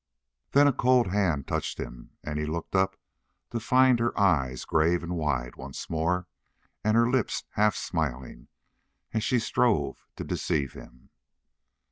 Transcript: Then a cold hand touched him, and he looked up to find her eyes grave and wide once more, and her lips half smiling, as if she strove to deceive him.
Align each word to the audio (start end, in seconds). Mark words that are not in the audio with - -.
Then 0.53 0.65
a 0.65 0.73
cold 0.73 1.11
hand 1.11 1.47
touched 1.47 1.77
him, 1.79 2.17
and 2.23 2.39
he 2.39 2.45
looked 2.47 2.75
up 2.75 2.95
to 3.51 3.59
find 3.59 3.99
her 3.99 4.19
eyes 4.19 4.65
grave 4.65 5.03
and 5.03 5.15
wide 5.15 5.57
once 5.57 5.91
more, 5.91 6.27
and 6.83 6.97
her 6.97 7.07
lips 7.07 7.43
half 7.51 7.75
smiling, 7.75 8.47
as 9.13 9.19
if 9.19 9.23
she 9.25 9.37
strove 9.37 10.07
to 10.15 10.23
deceive 10.23 10.73
him. 10.73 11.11